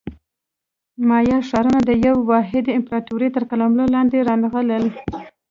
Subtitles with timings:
[1.07, 4.85] مایا ښارونه د یوې واحدې امپراتورۍ تر قلمرو لاندې رانغلل